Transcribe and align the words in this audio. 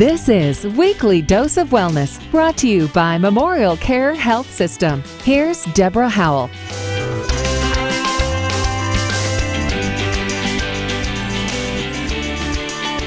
This 0.00 0.30
is 0.30 0.66
Weekly 0.66 1.20
Dose 1.20 1.58
of 1.58 1.68
Wellness, 1.68 2.18
brought 2.30 2.56
to 2.56 2.66
you 2.66 2.88
by 2.88 3.18
Memorial 3.18 3.76
Care 3.76 4.14
Health 4.14 4.50
System. 4.50 5.02
Here's 5.24 5.66
Deborah 5.74 6.08
Howell. 6.08 6.46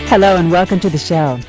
Hello 0.06 0.36
and 0.36 0.52
welcome 0.52 0.80
to 0.82 0.90
the 0.92 1.00
show. 1.00 1.40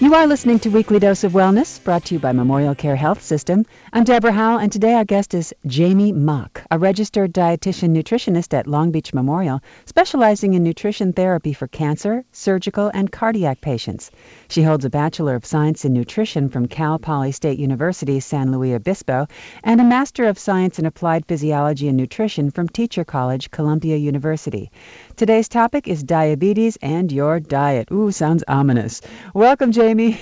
You 0.00 0.12
are 0.16 0.26
listening 0.26 0.58
to 0.58 0.70
Weekly 0.70 0.98
Dose 0.98 1.22
of 1.22 1.32
Wellness, 1.34 1.82
brought 1.82 2.06
to 2.06 2.14
you 2.14 2.18
by 2.18 2.32
Memorial 2.32 2.74
Care 2.74 2.96
Health 2.96 3.22
System. 3.22 3.64
I'm 3.92 4.02
Deborah 4.02 4.32
Howell, 4.32 4.58
and 4.58 4.72
today 4.72 4.94
our 4.94 5.04
guest 5.04 5.34
is 5.34 5.54
Jamie 5.68 6.12
Mock, 6.12 6.64
a 6.68 6.80
registered 6.80 7.32
dietitian 7.32 7.96
nutritionist 7.96 8.54
at 8.54 8.66
Long 8.66 8.90
Beach 8.90 9.14
Memorial, 9.14 9.60
specializing 9.86 10.54
in 10.54 10.64
nutrition 10.64 11.12
therapy 11.12 11.52
for 11.52 11.68
cancer, 11.68 12.24
surgical, 12.32 12.90
and 12.92 13.12
cardiac 13.12 13.60
patients. 13.60 14.10
She 14.48 14.64
holds 14.64 14.84
a 14.84 14.90
Bachelor 14.90 15.36
of 15.36 15.46
Science 15.46 15.84
in 15.84 15.92
Nutrition 15.92 16.48
from 16.48 16.66
Cal 16.66 16.98
Poly 16.98 17.30
State 17.30 17.60
University, 17.60 18.18
San 18.18 18.50
Luis 18.50 18.74
Obispo, 18.74 19.28
and 19.62 19.80
a 19.80 19.84
Master 19.84 20.24
of 20.24 20.40
Science 20.40 20.80
in 20.80 20.86
Applied 20.86 21.24
Physiology 21.26 21.86
and 21.86 21.96
Nutrition 21.96 22.50
from 22.50 22.68
Teacher 22.68 23.04
College, 23.04 23.52
Columbia 23.52 23.96
University. 23.96 24.72
Today's 25.16 25.48
topic 25.48 25.86
is 25.86 26.02
diabetes 26.02 26.76
and 26.82 27.10
your 27.12 27.38
diet. 27.38 27.88
Ooh, 27.92 28.10
sounds 28.10 28.42
ominous. 28.48 29.00
Welcome, 29.32 29.70
Jamie. 29.70 30.20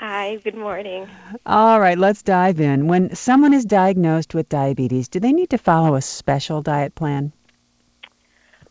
Hi, 0.00 0.36
good 0.42 0.56
morning. 0.56 1.08
All 1.46 1.78
right, 1.78 1.96
let's 1.96 2.22
dive 2.22 2.60
in. 2.60 2.88
When 2.88 3.14
someone 3.14 3.54
is 3.54 3.64
diagnosed 3.64 4.34
with 4.34 4.48
diabetes, 4.48 5.08
do 5.08 5.20
they 5.20 5.32
need 5.32 5.50
to 5.50 5.58
follow 5.58 5.94
a 5.94 6.02
special 6.02 6.60
diet 6.60 6.96
plan? 6.96 7.32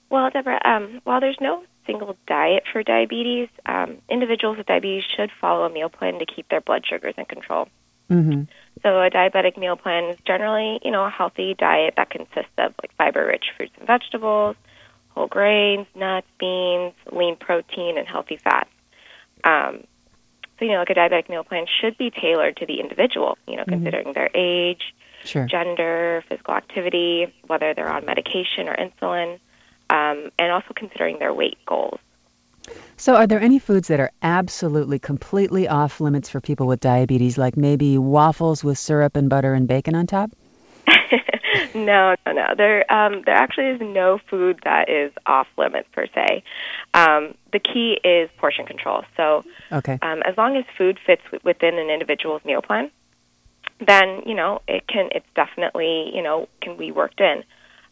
Well, 0.10 0.30
Deborah, 0.30 0.60
um, 0.66 1.00
while 1.06 1.22
there's 1.22 1.40
no 1.40 1.64
single 1.88 2.18
diet 2.28 2.64
for 2.72 2.84
diabetes, 2.84 3.48
um, 3.66 4.00
individuals 4.10 4.58
with 4.58 4.68
diabetes 4.68 5.06
should 5.16 5.32
follow 5.40 5.64
a 5.66 5.70
meal 5.70 5.90
plan 5.90 6.20
to 6.20 6.26
keep 6.26 6.50
their 6.50 6.62
blood 6.62 6.86
sugars 6.86 7.16
in 7.18 7.26
control. 7.26 7.70
Mm-hmm. 8.10 8.44
So 8.84 9.02
a 9.02 9.10
diabetic 9.10 9.58
meal 9.58 9.78
plan 9.78 10.10
is 10.10 10.18
generally, 10.26 10.80
you 10.84 10.92
know, 10.92 11.06
a 11.06 11.10
healthy 11.10 11.56
diet 11.58 11.94
that 11.96 12.10
consists 12.10 12.52
of 12.58 12.74
like 12.82 12.94
fiber-rich 12.98 13.46
fruits 13.56 13.74
and 13.78 13.88
vegetables, 13.88 14.58
whole 15.16 15.28
grains, 15.28 15.88
nuts, 15.96 16.28
beans, 16.40 16.94
lean 17.12 17.36
protein, 17.36 17.98
and 17.98 18.08
healthy 18.08 18.38
fats. 18.38 18.70
Um, 19.44 19.84
so, 20.60 20.66
you 20.66 20.72
know, 20.72 20.80
like 20.80 20.90
a 20.90 20.96
diabetic 20.96 21.30
meal 21.30 21.44
plan 21.44 21.66
should 21.82 21.98
be 21.98 22.10
tailored 22.10 22.58
to 22.58 22.66
the 22.66 22.80
individual, 22.80 23.38
you 23.48 23.56
know, 23.56 23.64
mm-hmm. 23.64 23.84
considering 23.84 24.14
their 24.14 24.30
age, 24.34 24.94
sure. 25.24 25.46
gender, 25.46 26.24
physical 26.30 26.54
activity, 26.54 27.34
whether 27.48 27.74
they're 27.74 27.92
on 27.92 28.06
medication 28.06 28.68
or 28.68 28.76
insulin, 28.76 29.40
um, 29.90 30.32
and 30.40 30.52
also 30.52 30.74
considering 30.76 31.20
their 31.20 31.34
weight 31.34 31.58
goals. 31.66 32.00
So, 32.96 33.16
are 33.16 33.28
there 33.28 33.42
any 33.42 33.60
foods 33.60 33.90
that 33.90 34.00
are 34.00 34.12
absolutely 34.22 35.00
completely 35.00 35.68
off 35.68 36.00
limits 36.00 36.30
for 36.30 36.40
people 36.40 36.68
with 36.68 36.80
diabetes, 36.80 37.38
like 37.38 37.58
maybe 37.58 37.98
waffles 37.98 38.64
with 38.64 38.78
syrup 38.78 39.18
and 39.18 39.30
butter 39.30 39.54
and 39.54 39.68
bacon 39.68 39.96
on 39.96 40.08
top? 40.08 40.32
No, 41.76 42.16
no, 42.26 42.32
no. 42.32 42.54
There, 42.56 42.92
um, 42.92 43.24
there 43.26 43.36
actually 43.36 43.68
is 43.68 43.82
no 43.82 44.20
food 44.30 44.60
that 44.64 44.90
is 44.90 45.12
off 45.26 45.48
limits 45.58 45.88
per 45.92 46.08
se. 46.14 46.44
Um, 46.94 47.36
the 47.52 47.60
key 47.60 48.00
is 48.04 48.30
portion 48.38 48.66
control. 48.66 49.04
So, 49.18 49.44
okay. 49.72 49.98
um, 50.02 50.22
as 50.26 50.38
long 50.38 50.58
as 50.58 50.66
food 50.78 51.00
fits 51.06 51.22
within 51.44 51.78
an 51.78 51.90
individual's 51.90 52.44
meal 52.46 52.62
plan, 52.62 52.92
then 53.86 54.24
you 54.26 54.36
know 54.36 54.62
it 54.68 54.88
can. 54.88 55.10
It's 55.12 55.26
definitely 55.36 56.12
you 56.14 56.22
know 56.22 56.48
can 56.62 56.78
be 56.78 56.92
worked 56.92 57.20
in. 57.20 57.44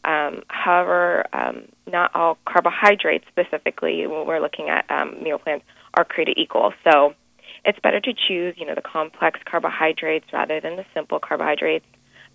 Um, 0.03 0.41
however, 0.47 1.25
um, 1.31 1.63
not 1.85 2.15
all 2.15 2.37
carbohydrates, 2.45 3.25
specifically 3.27 4.07
when 4.07 4.25
we're 4.25 4.39
looking 4.39 4.69
at 4.69 4.89
um, 4.89 5.21
meal 5.21 5.37
plans, 5.37 5.61
are 5.93 6.03
created 6.03 6.37
equal. 6.37 6.73
So, 6.83 7.13
it's 7.65 7.79
better 7.79 7.99
to 7.99 8.13
choose 8.13 8.55
you 8.57 8.65
know 8.65 8.75
the 8.75 8.81
complex 8.81 9.39
carbohydrates 9.45 10.25
rather 10.33 10.59
than 10.59 10.75
the 10.75 10.85
simple 10.93 11.19
carbohydrates 11.19 11.85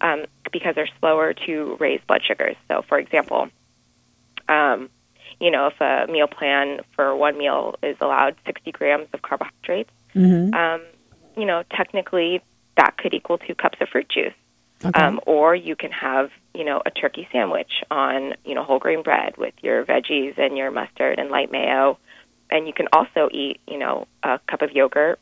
um, 0.00 0.24
because 0.52 0.74
they're 0.74 0.88
slower 1.00 1.34
to 1.46 1.76
raise 1.78 2.00
blood 2.06 2.22
sugars. 2.26 2.56
So, 2.68 2.82
for 2.88 2.98
example, 2.98 3.48
um, 4.48 4.90
you 5.40 5.50
know, 5.50 5.68
if 5.68 5.80
a 5.80 6.10
meal 6.10 6.26
plan 6.26 6.80
for 6.94 7.14
one 7.14 7.36
meal 7.36 7.76
is 7.82 7.96
allowed 8.00 8.36
60 8.46 8.72
grams 8.72 9.08
of 9.12 9.22
carbohydrates, 9.22 9.90
mm-hmm. 10.14 10.54
um, 10.54 10.82
you 11.36 11.44
know, 11.44 11.62
technically 11.70 12.42
that 12.76 12.96
could 12.96 13.14
equal 13.14 13.38
two 13.38 13.54
cups 13.54 13.78
of 13.80 13.88
fruit 13.88 14.08
juice. 14.08 14.32
Okay. 14.84 15.00
Um, 15.00 15.20
or 15.26 15.54
you 15.54 15.74
can 15.74 15.90
have, 15.90 16.30
you 16.54 16.64
know, 16.64 16.82
a 16.84 16.90
turkey 16.90 17.26
sandwich 17.32 17.82
on, 17.90 18.34
you 18.44 18.54
know, 18.54 18.62
whole 18.62 18.78
grain 18.78 19.02
bread 19.02 19.36
with 19.38 19.54
your 19.62 19.84
veggies 19.84 20.38
and 20.38 20.56
your 20.56 20.70
mustard 20.70 21.18
and 21.18 21.30
light 21.30 21.50
mayo. 21.50 21.98
And 22.50 22.66
you 22.66 22.74
can 22.74 22.86
also 22.92 23.28
eat, 23.32 23.60
you 23.66 23.78
know, 23.78 24.06
a 24.22 24.38
cup 24.48 24.60
of 24.62 24.72
yogurt 24.72 25.18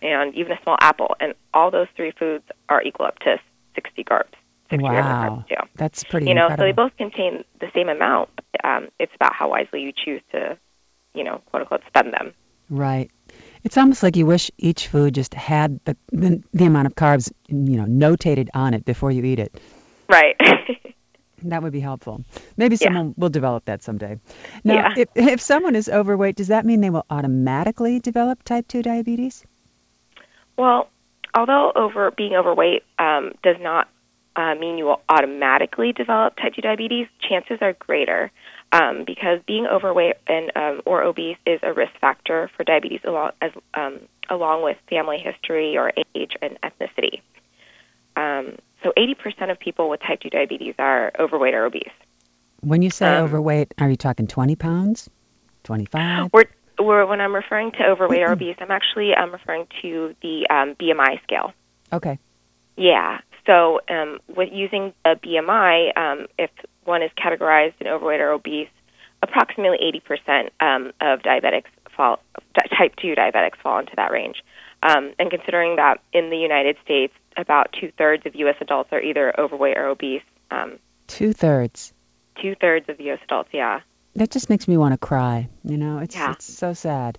and 0.00 0.34
even 0.34 0.52
a 0.52 0.62
small 0.62 0.76
apple. 0.80 1.14
And 1.20 1.34
all 1.52 1.70
those 1.70 1.86
three 1.96 2.12
foods 2.12 2.44
are 2.68 2.82
equal 2.82 3.06
up 3.06 3.18
to 3.20 3.38
60 3.74 4.04
carbs. 4.04 4.24
60 4.70 4.82
wow. 4.84 5.44
Carbs 5.44 5.48
too. 5.48 5.54
That's 5.76 6.04
pretty 6.04 6.26
You 6.28 6.34
know, 6.34 6.46
incredible. 6.46 6.62
so 6.62 6.66
they 6.66 6.72
both 6.72 6.96
contain 6.96 7.44
the 7.60 7.68
same 7.74 7.88
amount. 7.88 8.30
Um, 8.64 8.88
it's 8.98 9.12
about 9.14 9.34
how 9.34 9.50
wisely 9.50 9.80
you 9.82 9.92
choose 9.92 10.22
to, 10.32 10.58
you 11.14 11.24
know, 11.24 11.42
quote 11.46 11.62
unquote, 11.62 11.82
spend 11.88 12.12
them. 12.12 12.32
Right. 12.70 13.10
It's 13.64 13.76
almost 13.76 14.02
like 14.02 14.16
you 14.16 14.24
wish 14.26 14.50
each 14.58 14.88
food 14.88 15.14
just 15.14 15.34
had 15.34 15.78
the, 15.84 15.96
the, 16.10 16.42
the 16.52 16.64
amount 16.64 16.86
of 16.86 16.94
carbs, 16.94 17.30
you 17.48 17.76
know, 17.76 17.84
notated 17.84 18.48
on 18.54 18.74
it 18.74 18.84
before 18.84 19.10
you 19.10 19.22
eat 19.24 19.38
it. 19.38 19.54
Right. 20.08 20.36
that 21.44 21.62
would 21.62 21.72
be 21.72 21.80
helpful. 21.80 22.24
Maybe 22.56 22.76
Yeah. 22.76 22.86
someone 22.88 23.14
will 23.16 23.28
develop 23.28 23.66
that 23.66 23.82
someday. 23.82 24.18
Now, 24.64 24.74
Yeah. 24.74 24.94
if, 24.96 25.08
if 25.16 25.40
someone 25.40 25.76
is 25.76 25.88
overweight, 25.88 26.36
does 26.36 26.48
that 26.48 26.64
mean 26.64 26.80
they 26.80 26.90
will 26.90 27.06
automatically 27.10 28.00
develop 28.00 28.42
type 28.42 28.66
2 28.68 28.82
diabetes? 28.82 29.44
well, 30.56 30.88
although 31.34 31.72
over 31.74 32.10
being 32.10 32.34
overweight 32.34 32.84
um, 32.98 33.32
does 33.42 33.56
not 33.60 33.88
uh, 34.36 34.54
mean 34.54 34.78
you 34.78 34.84
will 34.84 35.00
automatically 35.08 35.92
develop 35.92 36.36
type 36.36 36.54
2 36.54 36.62
diabetes, 36.62 37.06
chances 37.20 37.58
are 37.60 37.74
greater 37.74 38.30
um, 38.72 39.04
because 39.06 39.40
being 39.46 39.66
overweight 39.66 40.16
and 40.26 40.50
um, 40.56 40.80
or 40.86 41.02
obese 41.02 41.36
is 41.46 41.60
a 41.62 41.72
risk 41.72 41.92
factor 42.00 42.50
for 42.56 42.64
diabetes 42.64 43.00
along 43.04 43.32
as 43.40 43.50
um, 43.74 44.00
along 44.30 44.62
with 44.62 44.78
family 44.88 45.18
history 45.18 45.76
or 45.76 45.92
age 46.14 46.32
and 46.40 46.58
ethnicity. 46.62 47.20
Um, 48.16 48.56
so 48.82 48.92
80% 48.96 49.50
of 49.50 49.58
people 49.58 49.88
with 49.88 50.00
type 50.00 50.20
2 50.20 50.30
diabetes 50.30 50.74
are 50.78 51.12
overweight 51.18 51.54
or 51.54 51.66
obese. 51.66 51.88
When 52.60 52.82
you 52.82 52.90
say 52.90 53.06
Um, 53.06 53.24
overweight, 53.24 53.74
are 53.78 53.90
you 53.90 53.96
talking 53.96 54.26
20 54.26 54.56
pounds? 54.56 55.10
25? 55.64 56.30
We're, 56.32 56.44
we're, 56.82 57.06
when 57.06 57.20
I'm 57.20 57.34
referring 57.34 57.72
to 57.72 57.84
overweight 57.84 58.22
or 58.22 58.32
obese, 58.32 58.56
I'm 58.60 58.70
actually 58.70 59.14
um, 59.14 59.32
referring 59.32 59.66
to 59.82 60.14
the 60.22 60.46
um, 60.50 60.74
BMI 60.74 61.22
scale. 61.22 61.52
Okay. 61.92 62.18
Yeah. 62.76 63.20
So 63.46 63.80
um, 63.88 64.18
with 64.34 64.50
using 64.52 64.92
a 65.04 65.16
BMI, 65.16 65.96
um, 65.96 66.26
if 66.38 66.50
one 66.84 67.02
is 67.02 67.10
categorized 67.18 67.74
in 67.80 67.88
overweight 67.88 68.20
or 68.20 68.30
obese, 68.32 68.68
approximately 69.22 69.78
80% 70.08 70.50
um, 70.60 70.92
of 71.00 71.20
diabetics 71.20 71.66
fall, 71.96 72.20
type 72.76 72.94
2 72.96 73.14
diabetics 73.14 73.56
fall 73.62 73.78
into 73.78 73.92
that 73.96 74.10
range. 74.10 74.42
Um, 74.82 75.12
and 75.18 75.30
considering 75.30 75.76
that 75.76 76.00
in 76.12 76.30
the 76.30 76.36
United 76.36 76.76
States, 76.84 77.12
about 77.36 77.72
two 77.80 77.92
thirds 77.96 78.26
of 78.26 78.34
U.S. 78.34 78.56
adults 78.60 78.90
are 78.92 79.00
either 79.00 79.32
overweight 79.38 79.76
or 79.78 79.86
obese, 79.88 80.22
um, 80.50 80.78
Two 81.06 81.32
thirds. 81.32 81.92
two 82.40 82.54
thirds 82.54 82.88
of 82.88 83.00
U.S. 83.00 83.18
adults, 83.24 83.50
yeah. 83.52 83.80
That 84.14 84.30
just 84.30 84.50
makes 84.50 84.68
me 84.68 84.76
want 84.76 84.92
to 84.92 84.98
cry. 84.98 85.48
You 85.64 85.76
know, 85.78 85.98
it's 85.98 86.14
Yeah. 86.14 86.32
it's 86.32 86.44
so 86.44 86.72
sad. 86.74 87.18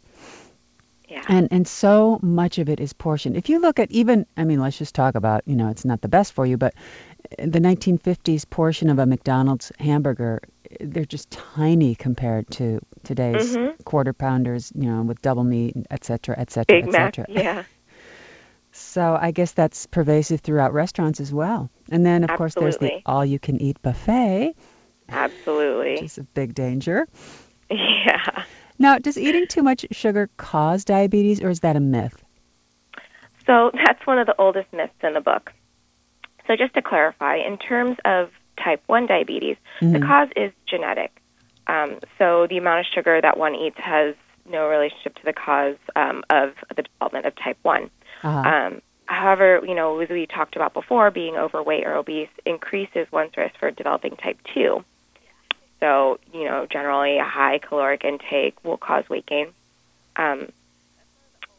Yeah. 1.10 1.24
And 1.28 1.48
and 1.52 1.68
so 1.68 2.20
much 2.22 2.58
of 2.60 2.70
it 2.70 2.80
is 2.80 2.94
portioned. 2.94 3.36
If 3.38 3.50
you 3.50 3.60
look 3.60 3.80
at 3.80 3.92
even, 3.92 4.26
I 4.38 4.44
mean, 4.46 4.60
let's 4.60 4.78
just 4.78 4.96
talk 4.96 5.16
about, 5.16 5.44
you 5.46 5.56
know, 5.56 5.70
it's 5.70 5.86
not 5.86 6.02
the 6.02 6.08
best 6.08 6.34
for 6.34 6.46
you, 6.46 6.58
but 6.58 6.74
the 7.38 7.60
1950s 7.60 8.46
portion 8.50 8.90
of 8.90 9.00
a 9.00 9.06
McDonald's 9.06 9.72
hamburger, 9.80 10.42
they're 10.80 11.06
just 11.06 11.30
tiny 11.32 11.96
compared 11.96 12.50
to 12.52 12.80
today's 13.04 13.56
Mhm. 13.58 13.74
quarter 13.86 14.14
pounders, 14.14 14.72
you 14.76 14.90
know, 14.90 15.04
with 15.04 15.22
double 15.22 15.44
meat, 15.44 15.76
et 15.92 16.04
cetera, 16.04 16.36
et 16.38 16.52
cetera, 16.52 16.78
Big 16.78 16.88
et 16.88 16.92
Mac, 16.92 17.18
yeah. 17.30 17.64
So 18.72 19.16
I 19.20 19.30
guess 19.32 19.52
that's 19.52 19.86
pervasive 19.86 20.42
throughout 20.42 20.74
restaurants 20.74 21.20
as 21.20 21.32
well. 21.32 21.70
And 21.92 22.04
then, 22.04 22.24
of 22.24 22.32
course, 22.36 22.56
there's 22.56 22.78
the 22.78 23.02
all-you-can-eat 23.06 23.82
buffet, 23.84 24.56
which 25.14 25.32
Absolutely. 25.32 26.06
is 26.06 26.18
a 26.18 26.24
big 26.24 26.54
danger. 26.56 27.08
Yeah. 27.70 28.44
Now, 28.80 28.98
does 28.98 29.18
eating 29.18 29.48
too 29.48 29.64
much 29.64 29.86
sugar 29.92 30.30
cause 30.38 30.84
diabetes, 30.86 31.42
or 31.42 31.50
is 31.50 31.62
that 31.62 31.76
a 31.76 31.80
myth? 31.80 32.24
So 33.46 33.72
that's 33.74 34.06
one 34.06 34.20
of 34.20 34.28
the 34.28 34.36
oldest 34.38 34.72
myths 34.74 34.94
in 35.02 35.14
the 35.14 35.22
book. 35.22 35.52
So 36.48 36.56
just 36.56 36.74
to 36.74 36.82
clarify, 36.82 37.38
in 37.38 37.58
terms 37.58 37.98
of 38.06 38.30
type 38.58 38.82
1 38.88 39.08
diabetes, 39.08 39.58
the 39.80 40.00
Mhm. 40.00 40.06
cause 40.08 40.30
is 40.36 40.52
genetic. 40.66 41.12
Um, 41.68 42.00
so 42.18 42.48
the 42.48 42.58
amount 42.58 42.82
of 42.82 42.86
sugar 42.88 43.20
that 43.22 43.38
one 43.38 43.56
eats 43.56 43.78
has 43.80 44.16
no 44.46 44.68
relationship 44.68 45.16
to 45.16 45.24
the 45.24 45.34
cause 45.34 45.78
um, 45.96 46.24
of 46.30 46.54
the 46.76 46.84
development 46.84 47.26
of 47.26 47.36
type 47.36 47.58
1. 47.62 47.90
Uh-huh. 48.24 48.50
Um, 48.50 48.82
however, 49.06 49.62
you 49.66 49.74
know, 49.76 49.98
as 50.00 50.10
we 50.10 50.26
talked 50.26 50.56
about 50.58 50.74
before, 50.74 51.12
being 51.12 51.38
overweight 51.38 51.86
or 51.86 51.96
obese 51.96 52.30
increases 52.46 53.08
one's 53.12 53.36
risk 53.38 53.56
for 53.58 53.72
developing 53.72 54.16
type 54.18 54.40
2. 54.54 54.84
So, 55.84 56.18
you 56.34 56.46
know, 56.46 56.66
generally 56.66 57.18
a 57.18 57.26
high 57.26 57.58
caloric 57.58 58.06
intake 58.06 58.56
will 58.64 58.78
cause 58.78 59.04
weight 59.10 59.26
gain. 59.26 59.48
Um, 60.16 60.48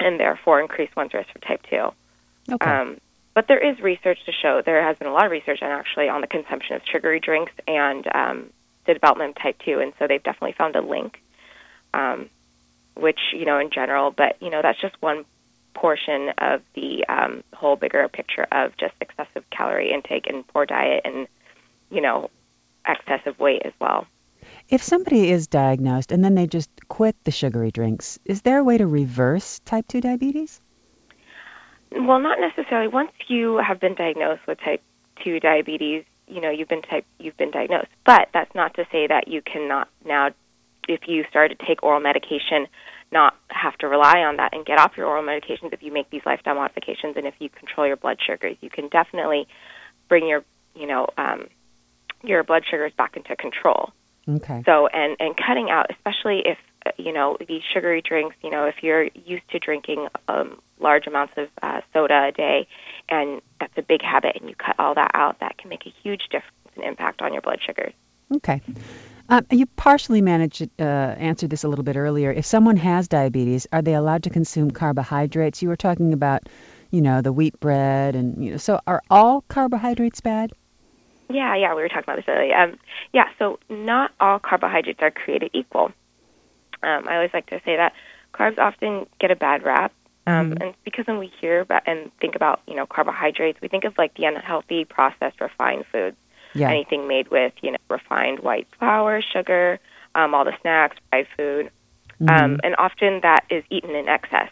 and 0.00 0.18
therefore 0.18 0.62
increase 0.62 0.88
one's 0.96 1.12
risk 1.12 1.28
for 1.30 1.40
type 1.40 1.60
2. 1.68 2.54
Okay. 2.54 2.70
Um, 2.70 2.96
but 3.34 3.48
there 3.48 3.58
is 3.58 3.78
research 3.80 4.24
to 4.24 4.32
show, 4.32 4.62
there 4.64 4.82
has 4.82 4.96
been 4.96 5.08
a 5.08 5.12
lot 5.12 5.26
of 5.26 5.30
research 5.30 5.60
on 5.60 5.70
actually 5.70 6.08
on 6.08 6.22
the 6.22 6.26
consumption 6.26 6.74
of 6.74 6.82
sugary 6.90 7.20
drinks 7.20 7.52
and 7.68 8.06
um, 8.14 8.50
the 8.86 8.94
development 8.94 9.36
of 9.36 9.42
type 9.42 9.58
2, 9.62 9.80
and 9.80 9.92
so 9.98 10.06
they've 10.06 10.22
definitely 10.22 10.54
found 10.56 10.74
a 10.74 10.80
link, 10.80 11.20
um, 11.92 12.30
which, 12.94 13.20
you 13.34 13.44
know, 13.44 13.58
in 13.58 13.68
general, 13.68 14.10
but, 14.10 14.40
you 14.40 14.48
know, 14.48 14.62
that's 14.62 14.80
just 14.80 14.94
one 15.02 15.26
portion 15.74 16.30
of 16.38 16.62
the 16.74 17.04
um, 17.10 17.44
whole 17.52 17.76
bigger 17.76 18.08
picture 18.08 18.46
of 18.50 18.74
just 18.78 18.94
excessive 19.02 19.44
calorie 19.50 19.92
intake 19.92 20.28
and 20.28 20.46
poor 20.48 20.64
diet 20.64 21.02
and, 21.04 21.28
you 21.90 22.00
know, 22.00 22.30
excessive 22.86 23.38
weight 23.38 23.62
as 23.66 23.72
well. 23.78 24.06
If 24.68 24.82
somebody 24.82 25.30
is 25.30 25.46
diagnosed 25.46 26.10
and 26.10 26.24
then 26.24 26.34
they 26.34 26.46
just 26.46 26.70
quit 26.88 27.16
the 27.24 27.30
sugary 27.30 27.70
drinks, 27.70 28.18
is 28.24 28.42
there 28.42 28.58
a 28.58 28.64
way 28.64 28.78
to 28.78 28.86
reverse 28.86 29.60
type 29.60 29.86
2 29.88 30.00
diabetes? 30.00 30.60
Well, 31.92 32.18
not 32.18 32.38
necessarily. 32.40 32.88
Once 32.88 33.12
you 33.28 33.58
have 33.58 33.78
been 33.78 33.94
diagnosed 33.94 34.46
with 34.48 34.58
type 34.60 34.82
2 35.22 35.38
diabetes, 35.40 36.04
you 36.26 36.40
know, 36.40 36.50
you've 36.50 36.68
been 36.68 36.82
type 36.82 37.04
you've 37.18 37.36
been 37.36 37.50
diagnosed. 37.50 37.88
But 38.04 38.30
that's 38.32 38.54
not 38.54 38.74
to 38.74 38.86
say 38.90 39.06
that 39.06 39.28
you 39.28 39.42
cannot 39.42 39.88
now 40.04 40.30
if 40.88 41.06
you 41.06 41.24
start 41.30 41.56
to 41.56 41.66
take 41.66 41.82
oral 41.82 42.00
medication 42.00 42.66
not 43.12 43.36
have 43.48 43.76
to 43.78 43.88
rely 43.88 44.20
on 44.20 44.36
that 44.36 44.52
and 44.52 44.66
get 44.66 44.78
off 44.78 44.96
your 44.96 45.06
oral 45.06 45.22
medications 45.22 45.72
if 45.72 45.82
you 45.82 45.92
make 45.92 46.10
these 46.10 46.22
lifestyle 46.26 46.56
modifications 46.56 47.16
and 47.16 47.26
if 47.26 47.34
you 47.38 47.48
control 47.48 47.86
your 47.86 47.96
blood 47.96 48.18
sugars. 48.24 48.56
You 48.60 48.70
can 48.70 48.88
definitely 48.88 49.46
bring 50.08 50.26
your, 50.26 50.42
you 50.74 50.86
know, 50.86 51.06
um, 51.16 51.46
your 52.22 52.42
blood 52.42 52.64
sugars 52.68 52.92
back 52.96 53.16
into 53.16 53.36
control. 53.36 53.92
Okay. 54.28 54.62
So 54.64 54.86
and 54.86 55.16
and 55.20 55.36
cutting 55.36 55.70
out, 55.70 55.90
especially 55.90 56.42
if 56.44 56.58
uh, 56.86 56.90
you 56.96 57.12
know 57.12 57.36
these 57.46 57.62
sugary 57.72 58.02
drinks. 58.02 58.36
You 58.42 58.50
know, 58.50 58.64
if 58.64 58.76
you're 58.82 59.08
used 59.14 59.48
to 59.50 59.58
drinking 59.58 60.08
um, 60.28 60.60
large 60.80 61.06
amounts 61.06 61.34
of 61.36 61.48
uh, 61.62 61.80
soda 61.92 62.28
a 62.28 62.32
day, 62.32 62.66
and 63.08 63.42
that's 63.60 63.76
a 63.76 63.82
big 63.82 64.02
habit, 64.02 64.36
and 64.40 64.48
you 64.48 64.54
cut 64.56 64.76
all 64.78 64.94
that 64.94 65.10
out, 65.14 65.40
that 65.40 65.58
can 65.58 65.68
make 65.68 65.86
a 65.86 65.92
huge 66.02 66.22
difference 66.30 66.54
and 66.76 66.84
impact 66.84 67.22
on 67.22 67.32
your 67.32 67.42
blood 67.42 67.60
sugars. 67.64 67.92
Okay. 68.36 68.60
Um, 69.28 69.46
you 69.50 69.66
partially 69.66 70.20
managed 70.20 70.68
uh, 70.78 70.82
answered 70.82 71.50
this 71.50 71.64
a 71.64 71.68
little 71.68 71.84
bit 71.84 71.96
earlier. 71.96 72.30
If 72.30 72.44
someone 72.44 72.76
has 72.76 73.08
diabetes, 73.08 73.66
are 73.72 73.80
they 73.80 73.94
allowed 73.94 74.24
to 74.24 74.30
consume 74.30 74.70
carbohydrates? 74.70 75.62
You 75.62 75.68
were 75.68 75.76
talking 75.76 76.12
about, 76.12 76.42
you 76.90 77.00
know, 77.00 77.22
the 77.22 77.32
wheat 77.32 77.58
bread, 77.58 78.16
and 78.16 78.44
you 78.44 78.50
know, 78.52 78.56
so 78.58 78.80
are 78.86 79.02
all 79.10 79.42
carbohydrates 79.48 80.20
bad? 80.20 80.52
Yeah, 81.28 81.54
yeah, 81.56 81.74
we 81.74 81.82
were 81.82 81.88
talking 81.88 82.04
about 82.04 82.16
this 82.16 82.24
earlier. 82.28 82.56
Um, 82.56 82.78
yeah, 83.12 83.28
so 83.38 83.58
not 83.68 84.12
all 84.20 84.38
carbohydrates 84.38 85.00
are 85.02 85.10
created 85.10 85.50
equal. 85.54 85.92
Um, 86.82 87.08
I 87.08 87.14
always 87.14 87.30
like 87.32 87.46
to 87.46 87.60
say 87.64 87.76
that 87.76 87.92
carbs 88.34 88.58
often 88.58 89.06
get 89.20 89.30
a 89.30 89.36
bad 89.36 89.62
rap, 89.62 89.92
um, 90.26 90.52
Mhm. 90.52 90.60
and 90.60 90.74
because 90.84 91.06
when 91.06 91.18
we 91.18 91.28
hear 91.40 91.60
about 91.60 91.82
and 91.86 92.10
think 92.18 92.34
about 92.34 92.60
you 92.66 92.74
know 92.74 92.86
carbohydrates, 92.86 93.60
we 93.60 93.68
think 93.68 93.84
of 93.84 93.96
like 93.96 94.14
the 94.14 94.24
unhealthy, 94.26 94.84
processed, 94.84 95.40
refined 95.40 95.86
foods. 95.86 96.16
Yeah. 96.54 96.70
Anything 96.70 97.08
made 97.08 97.28
with 97.28 97.52
you 97.62 97.72
know 97.72 97.78
refined 97.88 98.40
white 98.40 98.68
flour, 98.78 99.22
sugar, 99.22 99.80
um, 100.14 100.34
all 100.34 100.44
the 100.44 100.56
snacks, 100.60 100.96
fried 101.10 101.26
food, 101.36 101.70
um, 102.28 102.56
Mhm. 102.56 102.60
and 102.64 102.76
often 102.78 103.20
that 103.20 103.44
is 103.50 103.64
eaten 103.70 103.94
in 103.94 104.08
excess. 104.08 104.50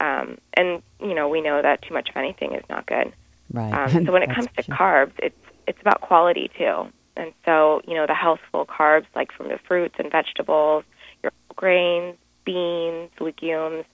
Um, 0.00 0.38
and 0.54 0.82
you 1.00 1.14
know 1.14 1.28
we 1.28 1.40
know 1.42 1.60
that 1.60 1.82
too 1.82 1.92
much 1.92 2.08
of 2.08 2.16
anything 2.16 2.54
is 2.54 2.64
not 2.70 2.86
good. 2.86 3.12
right. 3.52 3.74
Um, 3.74 3.90
so 4.06 4.12
when 4.12 4.22
it 4.22 4.30
comes 4.30 4.48
to 4.56 4.62
true. 4.62 4.74
carbs, 4.74 5.12
it's 5.18 5.36
it's 5.66 5.80
about 5.80 6.00
quality 6.00 6.50
too. 6.56 6.86
And 7.16 7.32
so 7.44 7.82
you 7.86 7.94
know 7.94 8.06
the 8.06 8.14
healthful 8.14 8.66
carbs 8.66 9.06
like 9.14 9.32
from 9.32 9.48
the 9.48 9.58
fruits 9.66 9.94
and 9.98 10.10
vegetables, 10.10 10.84
your 11.22 11.32
grains, 11.56 12.16
beans, 12.44 13.10
legumes, 13.20 13.84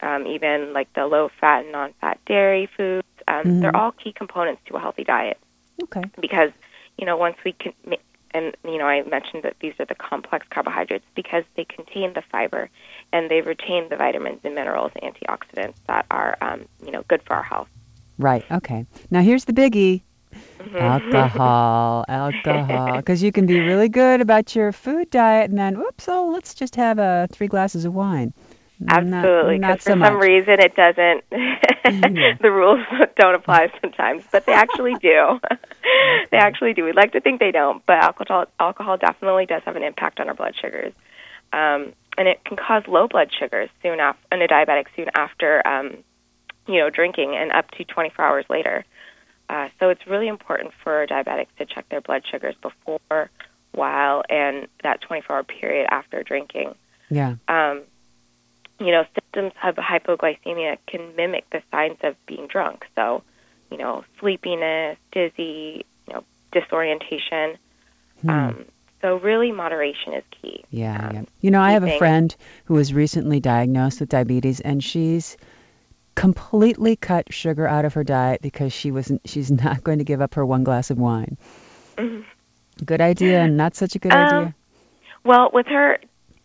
um, 0.00 0.26
even 0.26 0.72
like 0.72 0.92
the 0.94 1.06
low 1.06 1.30
fat 1.40 1.64
and 1.64 1.72
non 1.72 1.92
fat 2.00 2.18
dairy 2.26 2.68
foods. 2.76 3.06
Um, 3.26 3.44
Mhm. 3.44 3.60
They're 3.60 3.76
all 3.76 3.92
key 3.92 4.12
components 4.12 4.62
to 4.66 4.76
a 4.76 4.80
healthy 4.80 5.04
diet 5.04 5.38
Okay. 5.82 6.02
because 6.20 6.50
you 6.96 7.06
know 7.06 7.16
once 7.16 7.36
we 7.44 7.52
can 7.52 7.72
and 8.32 8.56
you 8.64 8.78
know 8.78 8.86
I 8.86 9.02
mentioned 9.02 9.42
that 9.42 9.56
these 9.60 9.74
are 9.78 9.84
the 9.84 9.94
complex 9.94 10.46
carbohydrates 10.50 11.04
because 11.14 11.44
they 11.56 11.64
contain 11.64 12.12
the 12.14 12.22
fiber 12.22 12.70
and 13.12 13.30
they 13.30 13.40
retain 13.40 13.88
the 13.88 13.96
vitamins 13.96 14.40
and 14.44 14.54
minerals 14.54 14.92
and 15.00 15.14
antioxidants 15.14 15.74
that 15.86 16.06
are 16.10 16.36
um, 16.40 16.66
you 16.84 16.90
know 16.90 17.04
good 17.08 17.22
for 17.22 17.34
our 17.34 17.42
health. 17.42 17.68
Right. 18.18 18.44
Okay. 18.50 18.86
Now 19.10 19.20
here's 19.22 19.44
the 19.44 19.52
biggie. 19.52 20.02
Alcohol, 20.74 22.04
alcohol, 22.08 22.96
because 22.96 23.22
you 23.22 23.32
can 23.32 23.46
be 23.46 23.60
really 23.60 23.88
good 23.88 24.20
about 24.20 24.54
your 24.54 24.72
food 24.72 25.10
diet, 25.10 25.50
and 25.50 25.58
then, 25.58 25.78
whoops, 25.78 26.08
oh, 26.08 26.30
let's 26.32 26.54
just 26.54 26.76
have 26.76 26.98
uh, 26.98 27.26
three 27.30 27.48
glasses 27.48 27.84
of 27.84 27.94
wine. 27.94 28.32
Absolutely, 28.86 29.58
because 29.58 29.82
so 29.82 29.92
for 29.92 29.96
much. 29.96 30.08
some 30.08 30.20
reason 30.20 30.60
it 30.60 30.76
doesn't. 30.76 31.24
the 32.42 32.50
rules 32.50 32.80
don't 33.16 33.34
apply 33.34 33.72
sometimes, 33.80 34.22
but 34.30 34.46
they 34.46 34.52
actually 34.52 34.94
do. 34.94 35.40
they 36.30 36.36
actually 36.36 36.74
do. 36.74 36.84
We'd 36.84 36.94
like 36.94 37.12
to 37.12 37.20
think 37.20 37.40
they 37.40 37.50
don't, 37.50 37.84
but 37.86 37.96
alcohol 37.96 38.46
alcohol 38.60 38.96
definitely 38.96 39.46
does 39.46 39.62
have 39.64 39.74
an 39.74 39.82
impact 39.82 40.20
on 40.20 40.28
our 40.28 40.34
blood 40.34 40.54
sugars, 40.60 40.92
um, 41.52 41.92
and 42.16 42.28
it 42.28 42.44
can 42.44 42.56
cause 42.56 42.84
low 42.86 43.08
blood 43.08 43.30
sugars 43.36 43.68
soon 43.82 43.98
after 43.98 44.20
in 44.30 44.42
a 44.42 44.46
diabetic 44.46 44.86
soon 44.94 45.06
after 45.14 45.66
um, 45.66 45.96
you 46.68 46.78
know 46.78 46.88
drinking 46.88 47.34
and 47.36 47.50
up 47.50 47.68
to 47.72 47.84
24 47.84 48.24
hours 48.24 48.44
later. 48.48 48.84
Uh, 49.48 49.68
so 49.80 49.88
it's 49.88 50.06
really 50.06 50.28
important 50.28 50.72
for 50.82 51.06
diabetics 51.06 51.54
to 51.58 51.64
check 51.66 51.88
their 51.88 52.00
blood 52.00 52.22
sugars 52.30 52.54
before, 52.60 53.30
while, 53.72 54.22
and 54.28 54.68
that 54.82 55.00
24-hour 55.02 55.44
period 55.44 55.86
after 55.90 56.22
drinking 56.22 56.74
Yeah. 57.08 57.36
um, 57.48 57.82
you 58.80 58.92
know, 58.92 59.04
symptoms 59.14 59.52
of 59.62 59.74
hypoglycemia 59.76 60.78
can 60.86 61.16
mimic 61.16 61.48
the 61.50 61.62
signs 61.70 61.98
of 62.02 62.14
being 62.26 62.46
drunk. 62.46 62.86
So, 62.94 63.22
you 63.70 63.76
know, 63.76 64.04
sleepiness, 64.20 64.98
dizzy, 65.10 65.84
you 66.06 66.14
know, 66.14 66.24
disorientation. 66.52 67.58
Hmm. 68.22 68.30
Um, 68.30 68.64
so, 69.02 69.16
really, 69.16 69.52
moderation 69.52 70.14
is 70.14 70.24
key. 70.42 70.64
Yeah, 70.70 71.08
Um, 71.08 71.14
yeah. 71.14 71.22
You 71.40 71.50
know, 71.50 71.60
I 71.60 71.72
have 71.72 71.84
a 71.84 71.98
friend 71.98 72.34
who 72.64 72.74
was 72.74 72.92
recently 72.92 73.40
diagnosed 73.40 74.00
with 74.00 74.08
diabetes, 74.08 74.60
and 74.60 74.82
she's 74.82 75.36
completely 76.18 76.96
cut 76.96 77.32
sugar 77.32 77.66
out 77.66 77.84
of 77.84 77.94
her 77.94 78.04
diet 78.04 78.42
because 78.42 78.72
she 78.72 78.90
wasn't. 78.90 79.20
She's 79.24 79.50
not 79.64 79.84
going 79.84 79.98
to 79.98 80.04
give 80.04 80.20
up 80.20 80.34
her 80.34 80.44
one 80.44 80.64
glass 80.64 80.90
of 80.90 80.98
wine. 80.98 81.36
Mhm. 81.96 82.24
Good 82.84 83.00
idea, 83.00 83.48
not 83.48 83.74
such 83.74 83.94
a 83.96 83.98
good 83.98 84.12
Um, 84.12 84.18
idea. 84.26 84.54
Well, 85.24 85.50
with 85.52 85.66
her, 85.66 85.98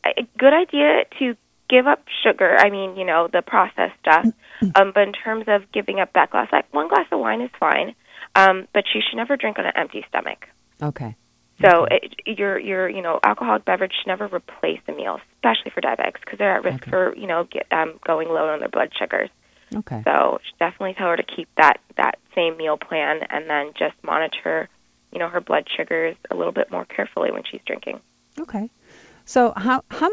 a 0.04 0.24
good 0.38 0.54
idea 0.54 1.04
to 1.20 1.36
give 1.70 1.86
up 1.88 2.04
sugar. 2.24 2.56
I 2.58 2.70
mean, 2.70 2.96
you 2.98 3.06
know, 3.06 3.28
the 3.32 3.42
processed 3.42 3.98
stuff. 4.00 4.26
um, 4.76 4.92
but 4.94 5.04
in 5.08 5.14
terms 5.14 5.46
of 5.48 5.72
giving 5.72 6.00
up 6.00 6.14
that 6.14 6.30
glass, 6.32 6.48
like 6.52 6.66
one 6.74 6.88
glass 6.88 7.06
of 7.12 7.20
wine 7.20 7.42
is 7.42 7.52
fine. 7.60 7.94
Um, 8.36 8.68
but 8.74 8.86
she 8.92 9.00
should 9.02 9.18
never 9.18 9.38
drink 9.38 9.60
on 9.60 9.66
an 9.66 9.74
empty 9.76 10.04
stomach. 10.10 10.48
Okay. 10.82 11.16
So 11.62 11.86
it, 11.86 12.16
your 12.26 12.58
your 12.58 12.90
you 12.90 13.04
know 13.04 13.20
alcoholic 13.24 13.64
beverage 13.64 13.94
should 14.00 14.08
never 14.08 14.26
replace 14.26 14.82
a 14.88 14.92
meal, 14.92 15.20
especially 15.36 15.70
for 15.72 15.82
diabetics 15.82 16.20
because 16.20 16.40
they're 16.40 16.56
at 16.58 16.64
risk 16.64 16.82
Okay. 16.82 16.90
for 16.90 17.16
you 17.16 17.28
know 17.28 17.44
get, 17.44 17.68
um, 17.72 18.00
going 18.06 18.28
low 18.30 18.50
on 18.50 18.60
their 18.60 18.70
blood 18.70 18.90
sugars. 18.98 19.30
Okay. 19.76 20.02
So 20.06 20.40
definitely 20.60 20.94
tell 20.94 21.10
her 21.10 21.18
to 21.18 21.24
keep 21.24 21.50
that 21.58 21.80
that 21.98 22.20
same 22.36 22.58
meal 22.58 22.78
plan 22.78 23.22
and 23.30 23.50
then 23.50 23.72
just 23.78 23.96
monitor 24.04 24.70
you 25.12 25.20
know 25.20 25.30
her 25.30 25.42
blood 25.42 25.68
sugars 25.76 26.16
a 26.32 26.36
little 26.36 26.52
bit 26.52 26.72
more 26.72 26.86
carefully 26.86 27.32
when 27.32 27.44
she's 27.44 27.62
drinking. 27.66 28.00
Okay. 28.40 28.70
So 29.26 29.54
how 29.56 29.84
how 29.90 30.10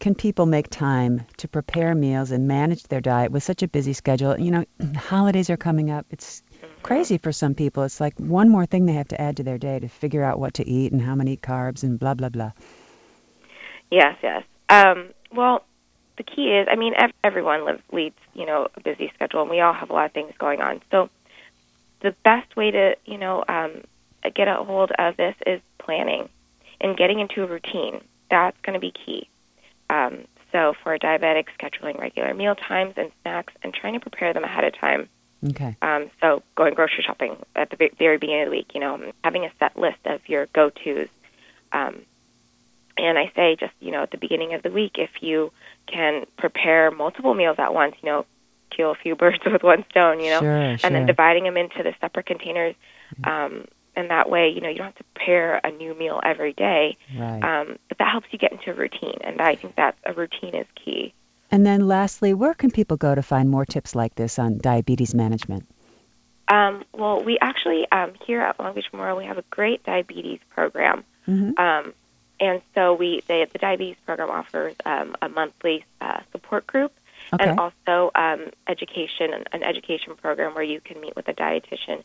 can 0.00 0.14
people 0.14 0.46
make 0.46 0.68
time 0.68 1.26
to 1.36 1.46
prepare 1.46 1.94
meals 1.94 2.30
and 2.30 2.48
manage 2.48 2.84
their 2.84 3.00
diet 3.00 3.30
with 3.30 3.42
such 3.42 3.62
a 3.62 3.68
busy 3.68 3.92
schedule? 3.92 4.38
You 4.38 4.50
know, 4.50 4.64
holidays 4.96 5.50
are 5.50 5.56
coming 5.56 5.90
up. 5.90 6.06
It's 6.10 6.42
crazy 6.82 7.18
for 7.18 7.32
some 7.32 7.54
people. 7.54 7.84
It's 7.84 8.00
like 8.00 8.18
one 8.18 8.48
more 8.48 8.66
thing 8.66 8.86
they 8.86 8.94
have 8.94 9.08
to 9.08 9.20
add 9.20 9.36
to 9.36 9.42
their 9.42 9.58
day 9.58 9.78
to 9.78 9.88
figure 9.88 10.24
out 10.24 10.38
what 10.38 10.54
to 10.54 10.66
eat 10.66 10.92
and 10.92 11.00
how 11.00 11.14
many 11.14 11.36
carbs 11.36 11.82
and 11.82 11.98
blah 11.98 12.14
blah 12.14 12.30
blah. 12.30 12.52
Yes, 13.90 14.16
yes. 14.22 14.44
Um, 14.68 15.10
well, 15.34 15.64
the 16.20 16.34
key 16.34 16.50
is, 16.50 16.68
I 16.70 16.76
mean, 16.76 16.92
ev- 16.96 17.14
everyone 17.24 17.64
lives, 17.64 17.82
leads, 17.92 18.16
you 18.34 18.44
know, 18.44 18.68
a 18.76 18.80
busy 18.80 19.10
schedule, 19.14 19.40
and 19.40 19.50
we 19.50 19.60
all 19.60 19.72
have 19.72 19.88
a 19.88 19.92
lot 19.94 20.04
of 20.04 20.12
things 20.12 20.34
going 20.38 20.60
on. 20.60 20.82
So, 20.90 21.08
the 22.02 22.14
best 22.24 22.54
way 22.56 22.70
to, 22.70 22.96
you 23.06 23.16
know, 23.16 23.42
um, 23.48 23.82
get 24.34 24.46
a 24.46 24.56
hold 24.56 24.90
of 24.98 25.16
this 25.16 25.34
is 25.46 25.62
planning 25.78 26.28
and 26.78 26.94
getting 26.94 27.20
into 27.20 27.42
a 27.42 27.46
routine. 27.46 28.02
That's 28.30 28.56
going 28.62 28.74
to 28.74 28.80
be 28.80 28.92
key. 28.92 29.30
Um, 29.88 30.26
so, 30.52 30.74
for 30.82 30.98
diabetics, 30.98 31.48
scheduling 31.58 31.98
regular 31.98 32.34
meal 32.34 32.54
times 32.54 32.94
and 32.98 33.10
snacks, 33.22 33.54
and 33.62 33.72
trying 33.72 33.94
to 33.94 34.00
prepare 34.00 34.34
them 34.34 34.44
ahead 34.44 34.64
of 34.64 34.78
time. 34.78 35.08
Okay. 35.42 35.74
Um, 35.80 36.10
so 36.20 36.42
going 36.54 36.74
grocery 36.74 37.02
shopping 37.02 37.34
at 37.56 37.70
the 37.70 37.90
very 37.98 38.18
beginning 38.18 38.42
of 38.42 38.48
the 38.48 38.56
week, 38.56 38.72
you 38.74 38.80
know, 38.80 39.10
having 39.24 39.46
a 39.46 39.50
set 39.58 39.74
list 39.74 40.00
of 40.04 40.20
your 40.28 40.44
go-tos. 40.52 41.08
Um, 41.72 42.02
and 42.96 43.18
I 43.18 43.32
say 43.34 43.56
just, 43.58 43.72
you 43.80 43.90
know, 43.92 44.02
at 44.02 44.10
the 44.10 44.18
beginning 44.18 44.54
of 44.54 44.62
the 44.62 44.70
week, 44.70 44.92
if 44.96 45.10
you 45.20 45.52
can 45.86 46.26
prepare 46.38 46.90
multiple 46.90 47.34
meals 47.34 47.56
at 47.58 47.72
once, 47.74 47.94
you 48.02 48.08
know, 48.08 48.26
kill 48.74 48.90
a 48.90 48.94
few 48.94 49.14
birds 49.22 49.38
with 49.44 49.62
one 49.62 49.84
stone, 49.90 50.20
you 50.20 50.30
know, 50.30 50.40
Sure, 50.40 50.56
and 50.56 50.80
sure. 50.80 50.90
then 50.90 51.06
dividing 51.06 51.44
them 51.44 51.56
into 51.56 51.82
the 51.82 51.94
separate 52.00 52.26
containers. 52.26 52.74
Um, 53.24 53.66
and 53.96 54.10
that 54.10 54.30
way, 54.30 54.48
you 54.50 54.60
know, 54.60 54.68
you 54.68 54.76
don't 54.76 54.86
have 54.86 54.94
to 54.96 55.04
prepare 55.14 55.60
a 55.64 55.70
new 55.72 55.94
meal 55.94 56.20
every 56.24 56.52
day. 56.52 56.96
Right. 57.16 57.42
Um, 57.42 57.78
but 57.88 57.98
that 57.98 58.08
helps 58.10 58.28
you 58.30 58.38
get 58.38 58.52
into 58.52 58.70
a 58.70 58.74
routine. 58.74 59.18
And 59.22 59.40
I 59.40 59.56
think 59.56 59.76
that 59.76 59.96
a 60.06 60.12
routine 60.12 60.54
is 60.54 60.66
key. 60.82 61.12
And 61.50 61.66
then 61.66 61.88
lastly, 61.88 62.32
where 62.32 62.54
can 62.54 62.70
people 62.70 62.96
go 62.96 63.12
to 63.14 63.22
find 63.22 63.50
more 63.50 63.66
tips 63.66 63.96
like 63.96 64.14
this 64.14 64.38
on 64.38 64.58
diabetes 64.58 65.14
management? 65.14 65.66
Um, 66.46 66.84
well, 66.92 67.22
we 67.22 67.38
actually 67.40 67.86
um, 67.90 68.12
here 68.26 68.40
at 68.40 68.58
Long 68.60 68.74
Beach 68.74 68.86
Memorial 68.92 69.16
we 69.18 69.24
have 69.24 69.38
a 69.38 69.44
great 69.50 69.82
diabetes 69.84 70.40
program, 70.50 71.04
Mm-hmm. 71.28 71.60
um, 71.62 71.92
and 72.40 72.62
so 72.74 72.94
we 72.94 73.22
the, 73.28 73.46
the 73.52 73.58
diabetes 73.58 73.96
program 74.04 74.30
offers 74.30 74.74
um, 74.84 75.14
a 75.22 75.28
monthly 75.28 75.84
uh, 76.00 76.20
support 76.32 76.66
group 76.66 76.92
Okay. 77.32 77.48
and 77.48 77.60
also 77.60 78.10
um, 78.14 78.46
education 78.66 79.32
an, 79.52 79.62
education 79.62 80.16
program 80.16 80.54
where 80.54 80.64
you 80.64 80.80
can 80.80 81.00
meet 81.00 81.14
with 81.14 81.28
a 81.28 81.34
dietitian. 81.34 82.02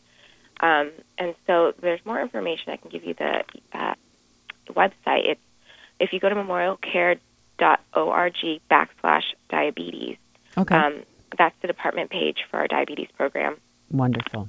Um, 0.60 0.92
and 1.18 1.34
so 1.46 1.72
there's 1.80 2.04
more 2.04 2.20
information. 2.20 2.72
I 2.72 2.76
can 2.76 2.90
give 2.90 3.04
you 3.04 3.14
the 3.14 3.42
uh, 3.72 3.94
website. 4.68 5.24
It's 5.30 5.40
if 5.98 6.12
you 6.12 6.20
go 6.20 6.28
to 6.28 6.34
memorialcare.org 6.34 7.20
backslash 8.70 9.24
diabetes. 9.48 10.18
Okay. 10.56 10.74
Um, 10.74 11.02
that's 11.36 11.56
the 11.60 11.66
department 11.66 12.10
page 12.10 12.44
for 12.50 12.58
our 12.58 12.68
diabetes 12.68 13.08
program. 13.16 13.56
Wonderful. 13.90 14.48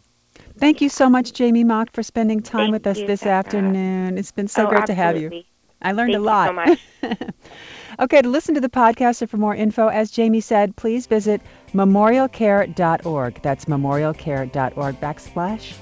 Thank 0.57 0.81
you 0.81 0.89
so 0.89 1.09
much, 1.09 1.33
Jamie 1.33 1.63
Mock, 1.63 1.91
for 1.91 2.03
spending 2.03 2.41
time 2.41 2.65
Thank 2.65 2.73
with 2.73 2.87
us 2.87 2.99
you, 2.99 3.07
this 3.07 3.25
afternoon. 3.25 4.17
It's 4.17 4.31
been 4.31 4.47
so 4.47 4.67
Oh, 4.67 4.69
great 4.69 4.85
to 4.87 4.93
have 4.93 5.17
you. 5.17 5.43
I 5.81 5.91
learned 5.91 6.13
Thank 6.13 6.21
a 6.21 6.25
lot. 6.25 6.67
you 6.67 6.77
so 7.01 7.09
much. 7.09 7.19
okay, 7.99 8.21
to 8.21 8.29
listen 8.29 8.55
to 8.55 8.61
the 8.61 8.69
podcast 8.69 9.21
or 9.21 9.27
for 9.27 9.37
more 9.37 9.55
info, 9.55 9.87
as 9.87 10.11
Jamie 10.11 10.41
said, 10.41 10.75
please 10.75 11.07
visit 11.07 11.41
memorialcare.org. 11.73 13.41
That's 13.41 13.65
memorialcare.org 13.65 15.01
backslash 15.01 15.73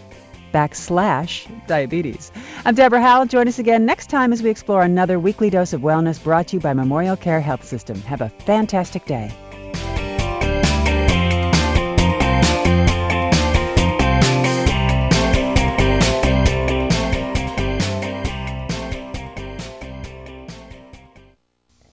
backslash 0.53 1.67
diabetes. 1.67 2.31
I'm 2.63 2.75
Deborah 2.75 3.01
Howell. 3.01 3.25
Join 3.25 3.49
us 3.49 3.59
again 3.59 3.85
next 3.85 4.09
time 4.09 4.31
as 4.31 4.41
we 4.41 4.49
explore 4.49 4.83
another 4.83 5.19
weekly 5.19 5.49
dose 5.49 5.73
of 5.73 5.81
wellness 5.81 6.23
brought 6.23 6.47
to 6.49 6.55
you 6.55 6.59
by 6.61 6.71
Memorial 6.71 7.17
Care 7.17 7.41
Health 7.41 7.65
System. 7.65 7.99
Have 8.03 8.21
a 8.21 8.29
fantastic 8.29 9.05
day. 9.05 9.33